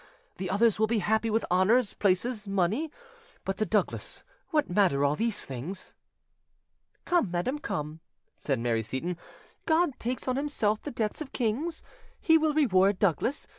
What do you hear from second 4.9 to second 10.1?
all these things?" "Come, madam, come," said Mary Seyton, "God